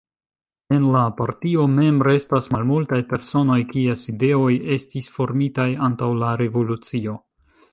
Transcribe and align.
En 0.75 0.85
la 0.93 1.01
Partio 1.17 1.65
mem 1.73 1.99
restas 2.07 2.49
malmultaj 2.55 2.99
personoj 3.11 3.59
kies 3.75 4.09
ideoj 4.13 4.51
estis 4.77 5.11
formitaj 5.19 5.69
antaŭ 5.91 6.09
la 6.25 6.33
Revolucio. 6.43 7.19